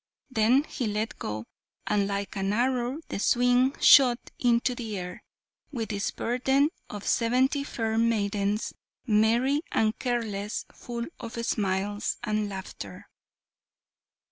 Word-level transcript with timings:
Then 0.31 0.63
he 0.63 0.87
let 0.87 1.19
go, 1.19 1.43
and 1.85 2.07
like 2.07 2.35
an 2.35 2.53
arrow 2.53 3.01
the 3.09 3.19
swing 3.19 3.75
shot 3.79 4.31
into 4.39 4.73
the 4.73 4.97
air, 4.97 5.21
with 5.71 5.91
its 5.93 6.09
burden 6.09 6.69
of 6.89 7.05
seventy 7.05 7.63
fair 7.63 7.99
maidens, 7.99 8.73
merry 9.05 9.61
and 9.71 9.95
careless, 9.99 10.65
full 10.73 11.05
of 11.19 11.33
smiles 11.45 12.17
and 12.23 12.49
laughter. 12.49 13.09